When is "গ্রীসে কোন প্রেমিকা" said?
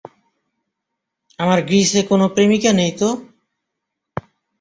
1.67-2.71